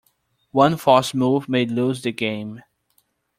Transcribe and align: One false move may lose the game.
One 0.49 0.77
false 0.77 1.13
move 1.13 1.47
may 1.47 1.67
lose 1.67 2.01
the 2.01 2.11
game. 2.11 2.63